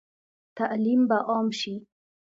تعلیم 0.57 1.01
به 1.09 1.15
عام 1.29 1.47
شي؟ 1.59 1.73